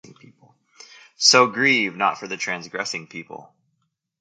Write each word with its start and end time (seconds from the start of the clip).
So 1.15 1.45
grieve 1.45 1.95
not 1.95 2.17
for 2.17 2.27
the 2.27 2.35
transgressing 2.35 3.05
people. 3.05 3.53